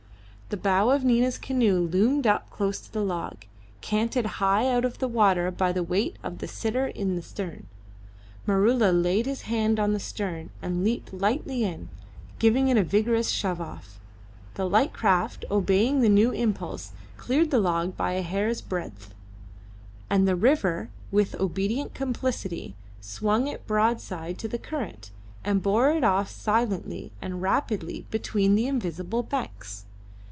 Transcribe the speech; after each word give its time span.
The 0.53 0.57
bow 0.57 0.89
of 0.89 1.05
Nina's 1.05 1.37
canoe 1.37 1.79
loomed 1.79 2.27
up 2.27 2.49
close 2.49 2.81
to 2.81 2.91
the 2.91 3.01
log, 3.05 3.45
canted 3.79 4.25
high 4.25 4.69
out 4.69 4.83
of 4.83 4.97
the 4.99 5.07
water 5.07 5.49
by 5.49 5.71
the 5.71 5.81
weight 5.81 6.17
of 6.23 6.39
the 6.39 6.45
sitter 6.47 6.87
in 6.87 7.15
the 7.15 7.21
stern. 7.21 7.67
Maroola 8.45 8.91
laid 8.91 9.27
his 9.27 9.43
hand 9.43 9.79
on 9.79 9.93
the 9.93 9.97
stem 10.01 10.49
and 10.61 10.83
leaped 10.83 11.13
lightly 11.13 11.63
in, 11.63 11.87
giving 12.37 12.67
it 12.67 12.75
a 12.75 12.83
vigorous 12.83 13.29
shove 13.29 13.61
off. 13.61 13.97
The 14.55 14.67
light 14.69 14.91
craft, 14.91 15.45
obeying 15.49 16.01
the 16.01 16.09
new 16.09 16.31
impulse, 16.31 16.91
cleared 17.15 17.49
the 17.49 17.61
log 17.61 17.95
by 17.95 18.11
a 18.11 18.21
hair's 18.21 18.59
breadth, 18.59 19.13
and 20.09 20.27
the 20.27 20.35
river, 20.35 20.89
with 21.13 21.33
obedient 21.39 21.93
complicity, 21.93 22.75
swung 22.99 23.47
it 23.47 23.65
broadside 23.67 24.37
to 24.39 24.49
the 24.49 24.59
current, 24.59 25.11
and 25.45 25.63
bore 25.63 25.91
it 25.91 26.03
off 26.03 26.27
silently 26.29 27.13
and 27.21 27.41
rapidly 27.41 28.05
between 28.11 28.55
the 28.55 28.67
invisible 28.67 29.23
banks. 29.23 29.85